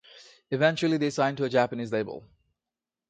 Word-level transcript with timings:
Eventually, 0.49 0.97
they 0.97 1.11
signed 1.11 1.37
to 1.37 1.43
a 1.43 1.49
Japanese 1.49 1.91
label. 1.91 2.27